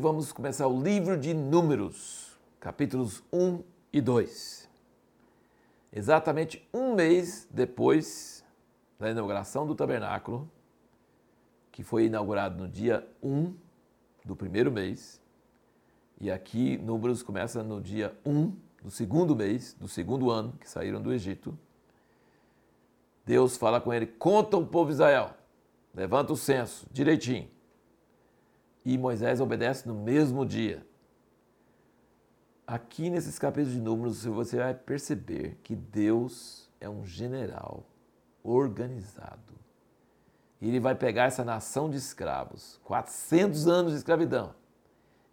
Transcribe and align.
vamos 0.00 0.32
começar 0.32 0.66
o 0.66 0.82
livro 0.82 1.14
de 1.14 1.34
Números, 1.34 2.34
capítulos 2.58 3.22
1 3.30 3.62
e 3.92 4.00
2. 4.00 4.66
Exatamente 5.92 6.66
um 6.72 6.94
mês 6.94 7.46
depois 7.50 8.42
da 8.98 9.10
inauguração 9.10 9.66
do 9.66 9.74
tabernáculo, 9.74 10.50
que 11.70 11.82
foi 11.82 12.06
inaugurado 12.06 12.62
no 12.62 12.66
dia 12.66 13.06
1 13.22 13.54
do 14.24 14.34
primeiro 14.34 14.72
mês, 14.72 15.20
e 16.18 16.30
aqui 16.30 16.78
Números 16.78 17.22
começa 17.22 17.62
no 17.62 17.78
dia 17.78 18.16
1 18.24 18.56
do 18.82 18.90
segundo 18.90 19.36
mês, 19.36 19.74
do 19.78 19.86
segundo 19.86 20.30
ano 20.30 20.54
que 20.58 20.68
saíram 20.68 21.02
do 21.02 21.12
Egito. 21.12 21.56
Deus 23.26 23.58
fala 23.58 23.82
com 23.82 23.92
ele: 23.92 24.06
conta 24.06 24.56
o 24.56 24.66
povo 24.66 24.86
de 24.86 24.94
Israel, 24.94 25.34
levanta 25.94 26.32
o 26.32 26.36
censo 26.38 26.86
direitinho. 26.90 27.50
E 28.84 28.96
Moisés 28.96 29.40
obedece 29.40 29.86
no 29.86 29.94
mesmo 29.94 30.44
dia. 30.44 30.86
Aqui 32.66 33.10
nesses 33.10 33.38
capítulos 33.38 33.74
de 33.74 33.80
Números 33.80 34.24
você 34.24 34.56
vai 34.56 34.74
perceber 34.74 35.58
que 35.62 35.74
Deus 35.74 36.70
é 36.80 36.88
um 36.88 37.04
general 37.04 37.84
organizado. 38.42 39.54
E 40.60 40.68
ele 40.68 40.78
vai 40.78 40.94
pegar 40.94 41.24
essa 41.24 41.44
nação 41.44 41.90
de 41.90 41.96
escravos, 41.96 42.78
400 42.84 43.66
anos 43.66 43.92
de 43.92 43.98
escravidão, 43.98 44.54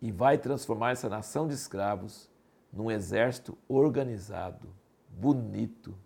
e 0.00 0.12
vai 0.12 0.36
transformar 0.38 0.92
essa 0.92 1.08
nação 1.08 1.48
de 1.48 1.54
escravos 1.54 2.30
num 2.72 2.90
exército 2.90 3.56
organizado, 3.66 4.68
bonito, 5.08 5.96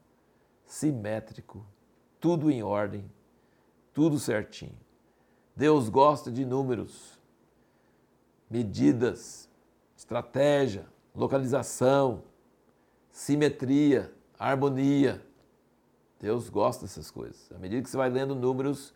simétrico, 0.64 1.66
tudo 2.20 2.50
em 2.50 2.62
ordem, 2.62 3.10
tudo 3.92 4.18
certinho. 4.18 4.78
Deus 5.56 5.88
gosta 5.88 6.30
de 6.30 6.44
números, 6.44 7.17
medidas, 8.50 9.48
estratégia, 9.96 10.86
localização, 11.14 12.22
simetria, 13.10 14.12
harmonia. 14.38 15.22
Deus 16.20 16.48
gosta 16.48 16.84
dessas 16.84 17.10
coisas. 17.10 17.50
À 17.52 17.58
medida 17.58 17.82
que 17.82 17.90
você 17.90 17.96
vai 17.96 18.08
lendo 18.08 18.34
números, 18.34 18.94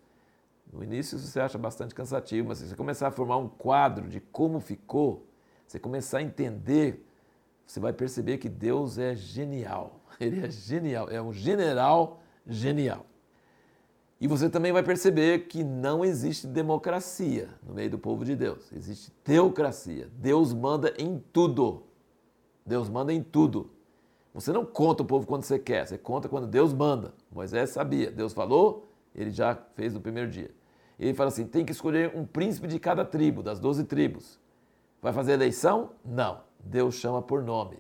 no 0.72 0.83
início 0.83 1.19
você 1.19 1.41
acha 1.41 1.59
bastante 1.59 1.94
cansativo, 1.94 2.48
mas 2.48 2.59
se 2.59 2.69
você 2.69 2.77
começar 2.77 3.09
a 3.09 3.11
formar 3.11 3.36
um 3.36 3.48
quadro 3.48 4.09
de 4.09 4.20
como 4.20 4.61
ficou, 4.61 5.27
você 5.66 5.78
começar 5.78 6.19
a 6.19 6.22
entender, 6.22 7.06
você 7.66 7.78
vai 7.78 7.92
perceber 7.92 8.39
que 8.39 8.48
Deus 8.48 8.98
é 8.98 9.14
genial. 9.14 10.00
Ele 10.20 10.44
é 10.44 10.50
genial, 10.50 11.09
é 11.11 11.20
um 11.20 11.33
general 11.33 12.20
genial. 12.47 13.06
E 14.23 14.28
você 14.28 14.48
também 14.48 14.70
vai 14.70 14.84
perceber 14.84 15.48
que 15.48 15.65
não 15.65 16.05
existe 16.05 16.47
democracia 16.47 17.48
no 17.61 17.75
meio 17.75 17.91
do 17.91 17.98
povo 17.98 18.25
de 18.25 18.37
Deus. 18.37 18.73
Existe 18.73 19.11
teocracia. 19.25 20.09
Deus 20.17 20.55
manda 20.55 20.95
em 20.97 21.20
tudo. 21.33 21.83
Deus 22.65 22.89
manda 22.89 23.12
em 23.12 23.20
tudo. 23.20 23.73
Você 24.33 24.53
não 24.53 24.65
conta 24.65 25.03
o 25.03 25.05
povo 25.05 25.27
quando 25.27 25.43
você 25.43 25.59
quer, 25.59 25.89
você 25.89 25.98
conta 25.98 26.28
quando 26.28 26.47
Deus 26.47 26.73
manda. 26.73 27.12
Moisés 27.33 27.70
sabia, 27.70 28.12
Deus 28.12 28.33
falou, 28.33 28.89
ele 29.12 29.33
já 29.33 29.56
fez 29.75 29.93
no 29.93 30.00
primeiro 30.00 30.31
dia. 30.31 30.53
Ele 31.00 31.15
fala 31.15 31.27
assim: 31.27 31.45
tem 31.45 31.65
que 31.65 31.73
escolher 31.73 32.12
um 32.15 32.25
príncipe 32.25 32.69
de 32.69 32.78
cada 32.78 33.05
tribo, 33.05 33.43
das 33.43 33.59
doze 33.59 33.83
tribos. 33.83 34.39
Vai 35.03 35.12
fazer 35.12 35.33
eleição? 35.33 35.91
Não. 36.05 36.43
Deus 36.61 36.95
chama 36.95 37.20
por 37.20 37.43
nome. 37.43 37.78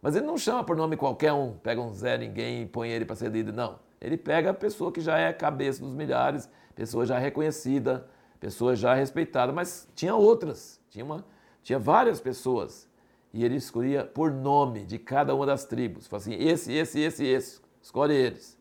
Mas 0.00 0.14
ele 0.14 0.26
não 0.26 0.38
chama 0.38 0.62
por 0.62 0.76
nome 0.76 0.96
qualquer 0.96 1.32
um, 1.32 1.54
pega 1.54 1.80
um 1.80 1.92
Zé 1.92 2.16
ninguém 2.16 2.62
e 2.62 2.66
põe 2.66 2.88
ele 2.88 3.04
para 3.04 3.16
ser 3.16 3.32
líder, 3.32 3.52
não. 3.52 3.80
Ele 4.02 4.16
pega 4.16 4.50
a 4.50 4.54
pessoa 4.54 4.90
que 4.90 5.00
já 5.00 5.16
é 5.16 5.32
cabeça 5.32 5.80
dos 5.80 5.94
milhares, 5.94 6.48
pessoa 6.74 7.06
já 7.06 7.18
reconhecida, 7.18 8.08
pessoa 8.40 8.74
já 8.74 8.94
respeitada, 8.94 9.52
mas 9.52 9.88
tinha 9.94 10.16
outras, 10.16 10.80
tinha, 10.90 11.04
uma, 11.04 11.24
tinha 11.62 11.78
várias 11.78 12.20
pessoas. 12.20 12.90
E 13.32 13.44
ele 13.44 13.54
escolhia 13.54 14.04
por 14.04 14.32
nome 14.32 14.84
de 14.84 14.98
cada 14.98 15.32
uma 15.34 15.46
das 15.46 15.64
tribos. 15.64 16.08
Fala 16.08 16.20
assim, 16.20 16.34
esse, 16.34 16.72
esse, 16.72 17.00
esse, 17.00 17.24
esse, 17.24 17.60
escolhe 17.80 18.12
eles. 18.12 18.58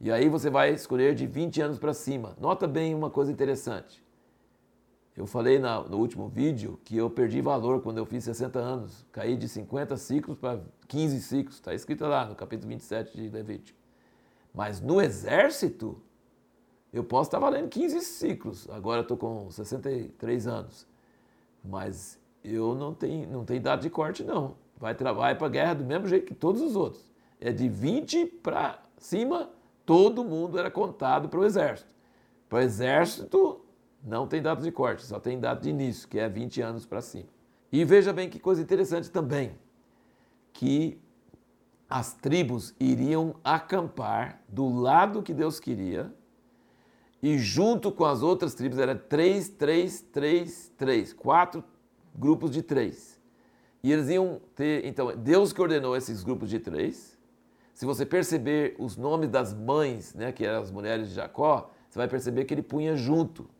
E 0.00 0.10
aí 0.10 0.28
você 0.28 0.48
vai 0.48 0.72
escolher 0.72 1.16
de 1.16 1.26
20 1.26 1.60
anos 1.60 1.78
para 1.78 1.92
cima. 1.92 2.36
Nota 2.40 2.68
bem 2.68 2.94
uma 2.94 3.10
coisa 3.10 3.32
interessante. 3.32 4.02
Eu 5.16 5.26
falei 5.26 5.58
na, 5.58 5.82
no 5.82 5.98
último 5.98 6.28
vídeo 6.28 6.78
que 6.84 6.96
eu 6.96 7.10
perdi 7.10 7.42
valor 7.42 7.82
quando 7.82 7.98
eu 7.98 8.06
fiz 8.06 8.22
60 8.22 8.58
anos. 8.60 9.04
Caí 9.10 9.36
de 9.36 9.48
50 9.48 9.96
ciclos 9.96 10.38
para 10.38 10.60
15 10.86 11.20
ciclos. 11.20 11.56
Está 11.56 11.74
escrito 11.74 12.06
lá 12.06 12.24
no 12.24 12.36
capítulo 12.36 12.68
27 12.68 13.20
de 13.20 13.28
Levítico. 13.28 13.79
Mas 14.54 14.80
no 14.80 15.00
exército, 15.00 16.00
eu 16.92 17.04
posso 17.04 17.28
estar 17.28 17.38
valendo 17.38 17.68
15 17.68 18.00
ciclos. 18.00 18.68
Agora 18.70 18.98
eu 18.98 19.02
estou 19.02 19.16
com 19.16 19.50
63 19.50 20.46
anos. 20.46 20.86
Mas 21.64 22.18
eu 22.42 22.74
não 22.74 22.92
tenho, 22.94 23.28
não 23.30 23.44
tenho 23.44 23.60
dado 23.60 23.82
de 23.82 23.90
corte, 23.90 24.24
não. 24.24 24.56
Vai 24.76 24.94
trabalhar 24.94 25.36
para 25.36 25.46
a 25.46 25.50
guerra 25.50 25.74
do 25.74 25.84
mesmo 25.84 26.08
jeito 26.08 26.26
que 26.26 26.34
todos 26.34 26.60
os 26.60 26.74
outros. 26.74 27.10
É 27.40 27.52
de 27.52 27.68
20 27.68 28.26
para 28.26 28.82
cima, 28.98 29.50
todo 29.86 30.24
mundo 30.24 30.58
era 30.58 30.70
contado 30.70 31.28
para 31.28 31.40
o 31.40 31.44
exército. 31.44 31.88
Para 32.48 32.58
o 32.58 32.62
exército, 32.62 33.60
não 34.02 34.26
tem 34.26 34.42
data 34.42 34.62
de 34.62 34.72
corte, 34.72 35.04
só 35.04 35.20
tem 35.20 35.38
data 35.38 35.62
de 35.62 35.70
início, 35.70 36.08
que 36.08 36.18
é 36.18 36.28
20 36.28 36.60
anos 36.62 36.86
para 36.86 37.00
cima. 37.00 37.28
E 37.70 37.84
veja 37.84 38.12
bem 38.12 38.28
que 38.28 38.40
coisa 38.40 38.60
interessante 38.60 39.10
também, 39.10 39.52
que 40.52 41.00
as 41.90 42.14
tribos 42.14 42.72
iriam 42.78 43.34
acampar 43.42 44.40
do 44.48 44.68
lado 44.68 45.22
que 45.22 45.34
Deus 45.34 45.58
queria, 45.58 46.14
e 47.20 47.36
junto 47.36 47.90
com 47.90 48.04
as 48.04 48.22
outras 48.22 48.54
tribos 48.54 48.78
era 48.78 48.94
três, 48.94 49.48
três, 49.48 50.00
três, 50.00 50.72
três, 50.78 51.12
quatro 51.12 51.62
grupos 52.14 52.52
de 52.52 52.62
três. 52.62 53.20
E 53.82 53.92
eles 53.92 54.08
iam 54.08 54.40
ter, 54.54 54.86
então, 54.86 55.14
Deus 55.16 55.52
que 55.52 55.60
ordenou 55.60 55.96
esses 55.96 56.22
grupos 56.22 56.48
de 56.48 56.60
três. 56.60 57.18
Se 57.74 57.84
você 57.84 58.06
perceber 58.06 58.76
os 58.78 58.96
nomes 58.96 59.28
das 59.28 59.52
mães, 59.52 60.14
né, 60.14 60.32
que 60.32 60.44
eram 60.44 60.62
as 60.62 60.70
mulheres 60.70 61.08
de 61.08 61.14
Jacó, 61.14 61.70
você 61.88 61.98
vai 61.98 62.08
perceber 62.08 62.44
que 62.44 62.54
ele 62.54 62.62
punha 62.62 62.96
junto. 62.96 63.50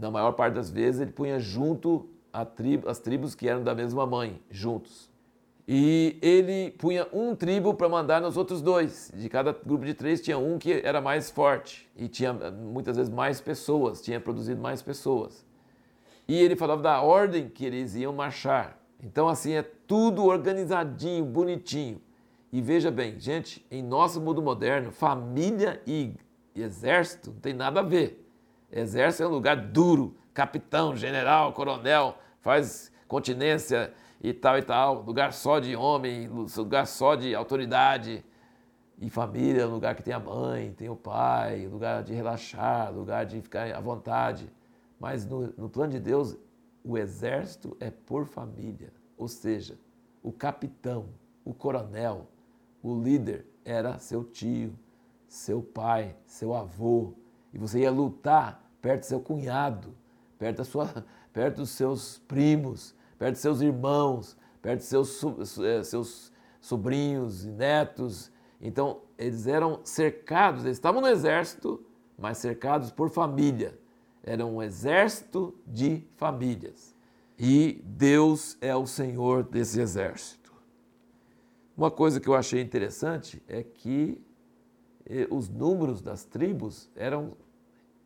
Na 0.00 0.10
maior 0.10 0.32
parte 0.32 0.54
das 0.54 0.70
vezes, 0.70 1.00
ele 1.00 1.12
punha 1.12 1.38
junto 1.38 2.08
tribo, 2.44 2.88
as 2.88 2.98
tribos 2.98 3.34
que 3.34 3.48
eram 3.48 3.62
da 3.62 3.74
mesma 3.74 4.04
mãe, 4.06 4.42
juntos. 4.50 5.10
E 5.68 6.16
ele 6.22 6.70
punha 6.72 7.08
um 7.12 7.34
tribo 7.34 7.74
para 7.74 7.88
mandar 7.88 8.20
nos 8.20 8.36
outros 8.36 8.62
dois. 8.62 9.10
De 9.14 9.28
cada 9.28 9.52
grupo 9.52 9.84
de 9.84 9.94
três 9.94 10.20
tinha 10.20 10.38
um 10.38 10.58
que 10.58 10.80
era 10.84 11.00
mais 11.00 11.28
forte 11.28 11.88
e 11.96 12.06
tinha 12.06 12.32
muitas 12.32 12.96
vezes 12.96 13.12
mais 13.12 13.40
pessoas, 13.40 14.00
tinha 14.00 14.20
produzido 14.20 14.60
mais 14.60 14.80
pessoas. 14.80 15.44
E 16.28 16.36
ele 16.36 16.54
falava 16.54 16.82
da 16.82 17.02
ordem 17.02 17.48
que 17.48 17.64
eles 17.64 17.96
iam 17.96 18.12
marchar. 18.12 18.78
Então, 19.02 19.28
assim, 19.28 19.54
é 19.54 19.62
tudo 19.62 20.24
organizadinho, 20.24 21.24
bonitinho. 21.24 22.00
E 22.52 22.60
veja 22.60 22.90
bem, 22.90 23.18
gente, 23.18 23.64
em 23.70 23.82
nosso 23.82 24.20
mundo 24.20 24.40
moderno, 24.40 24.90
família 24.90 25.82
e 25.86 26.14
exército 26.54 27.30
não 27.30 27.40
tem 27.40 27.52
nada 27.52 27.80
a 27.80 27.82
ver. 27.82 28.24
Exército 28.70 29.24
é 29.24 29.26
um 29.26 29.30
lugar 29.30 29.56
duro, 29.56 30.16
capitão, 30.32 30.96
general, 30.96 31.52
coronel, 31.52 32.16
faz 32.40 32.90
continência 33.06 33.92
e 34.28 34.32
tal 34.34 34.58
e 34.58 34.62
tal, 34.62 35.02
lugar 35.02 35.32
só 35.32 35.60
de 35.60 35.76
homem, 35.76 36.26
lugar 36.26 36.84
só 36.88 37.14
de 37.14 37.32
autoridade. 37.32 38.24
E 38.98 39.08
família, 39.08 39.64
lugar 39.66 39.94
que 39.94 40.02
tem 40.02 40.12
a 40.12 40.18
mãe, 40.18 40.72
tem 40.72 40.88
o 40.88 40.96
pai, 40.96 41.68
lugar 41.68 42.02
de 42.02 42.12
relaxar, 42.12 42.92
lugar 42.92 43.24
de 43.24 43.40
ficar 43.40 43.72
à 43.72 43.80
vontade. 43.80 44.50
Mas 44.98 45.24
no, 45.24 45.54
no 45.56 45.68
plano 45.68 45.92
de 45.92 46.00
Deus, 46.00 46.36
o 46.82 46.98
exército 46.98 47.76
é 47.78 47.88
por 47.88 48.26
família. 48.26 48.92
Ou 49.16 49.28
seja, 49.28 49.78
o 50.24 50.32
capitão, 50.32 51.06
o 51.44 51.54
coronel, 51.54 52.26
o 52.82 53.00
líder 53.00 53.46
era 53.64 53.96
seu 54.00 54.24
tio, 54.24 54.76
seu 55.28 55.62
pai, 55.62 56.16
seu 56.26 56.52
avô. 56.52 57.12
E 57.54 57.58
você 57.58 57.80
ia 57.80 57.92
lutar 57.92 58.68
perto 58.82 59.02
do 59.02 59.06
seu 59.06 59.20
cunhado, 59.20 59.94
perto, 60.36 60.56
da 60.56 60.64
sua, 60.64 61.06
perto 61.32 61.58
dos 61.58 61.70
seus 61.70 62.18
primos, 62.26 62.96
perto 63.18 63.34
de 63.34 63.40
seus 63.40 63.60
irmãos, 63.60 64.36
perto 64.60 64.80
de 64.80 64.86
seus, 64.86 65.58
eh, 65.58 65.82
seus 65.82 66.32
sobrinhos 66.60 67.44
e 67.44 67.50
netos. 67.50 68.30
Então, 68.60 69.00
eles 69.18 69.46
eram 69.46 69.80
cercados, 69.84 70.64
eles 70.64 70.76
estavam 70.76 71.00
no 71.00 71.08
exército, 71.08 71.84
mas 72.18 72.38
cercados 72.38 72.90
por 72.90 73.10
família. 73.10 73.78
Era 74.22 74.44
um 74.44 74.62
exército 74.62 75.54
de 75.66 76.02
famílias. 76.16 76.94
E 77.38 77.82
Deus 77.84 78.56
é 78.60 78.74
o 78.74 78.86
Senhor 78.86 79.44
desse 79.44 79.80
exército. 79.80 80.52
Uma 81.76 81.90
coisa 81.90 82.18
que 82.18 82.28
eu 82.28 82.34
achei 82.34 82.60
interessante 82.62 83.42
é 83.46 83.62
que 83.62 84.18
eh, 85.04 85.28
os 85.30 85.48
números 85.48 86.00
das 86.00 86.24
tribos 86.24 86.90
eram, 86.96 87.36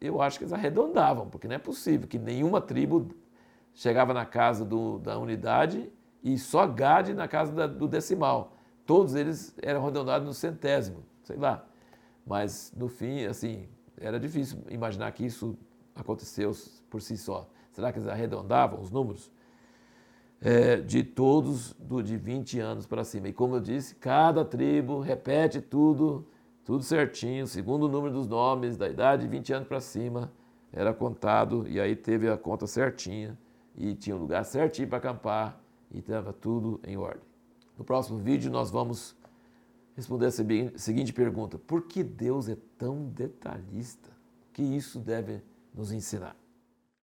eu 0.01 0.21
acho 0.21 0.39
que 0.39 0.45
eles 0.45 0.53
arredondavam, 0.53 1.31
porque 1.31 1.47
não 1.47 1.55
é 1.55 1.59
possível 1.59 2.09
que 2.09 2.19
nenhuma 2.19 2.61
tribo 2.61 3.15
chegava 3.75 4.13
na 4.13 4.25
casa 4.25 4.65
do, 4.65 4.99
da 4.99 5.19
unidade 5.19 5.91
e 6.23 6.39
só 6.39 6.67
Gade 6.67 7.15
na 7.15 7.27
casa 7.29 7.53
da, 7.53 7.67
do 7.67 7.89
decimal. 7.89 8.57
Todos 8.87 9.15
eles 9.15 9.55
eram 9.63 9.83
arredondados 9.83 10.27
no 10.27 10.35
centésimo, 10.35 11.05
sei 11.23 11.37
lá. 11.37 11.65
Mas 12.27 12.73
no 12.77 12.89
fim, 12.89 13.25
assim, 13.25 13.69
era 13.97 14.19
difícil 14.19 14.59
imaginar 14.69 15.11
que 15.13 15.25
isso 15.25 15.57
aconteceu 15.95 16.53
por 16.89 17.01
si 17.01 17.17
só. 17.17 17.49
Será 17.73 17.93
que 17.93 17.99
eles 17.99 18.09
arredondavam 18.09 18.81
os 18.81 18.91
números? 18.91 19.31
é, 20.41 20.77
de 20.77 21.03
todos 21.03 21.75
do, 21.75 22.03
de 22.03 22.17
20 22.17 22.59
anos 22.61 22.87
para 22.87 23.05
cima. 23.05 23.29
E 23.29 23.33
como 23.33 23.57
eu 23.57 23.61
disse, 23.61 23.95
cada 23.95 24.45
tribo 24.45 25.01
repete 25.01 25.61
tudo, 25.61 26.27
tudo 26.65 26.83
certinho, 26.83 27.47
segundo 27.47 27.85
o 27.85 27.89
número 27.89 28.15
dos 28.15 28.27
nomes, 28.27 28.77
da 28.77 28.89
idade 28.89 29.23
de 29.23 29.29
20 29.29 29.53
anos 29.53 29.69
para 29.69 29.81
cima, 29.81 30.33
era 30.73 30.95
contado 30.95 31.67
e 31.69 31.81
aí 31.81 31.95
teve 31.95 32.29
a 32.31 32.39
conta 32.39 32.67
certinha 32.67 33.37
e 33.77 33.95
tinha 33.95 34.17
um 34.17 34.19
lugar 34.19 34.45
certinho 34.45 34.89
para 34.89 34.99
acampar 34.99 35.61
e 35.91 35.99
estava 35.99 36.33
tudo 36.33 36.81
em 36.85 36.97
ordem. 36.97 37.23
No 37.77 37.85
próximo 37.85 38.19
vídeo 38.19 38.51
nós 38.51 38.71
vamos 38.71 39.17
responder 39.97 40.27
a 40.27 40.79
seguinte 40.79 41.13
pergunta: 41.13 41.59
por 41.59 41.83
que 41.83 42.03
Deus 42.03 42.49
é 42.49 42.57
tão 42.79 43.07
detalhista? 43.07 44.11
O 44.49 44.53
que 44.53 44.63
isso 44.63 44.99
deve 44.99 45.43
nos 45.75 45.93
ensinar? 45.93 46.37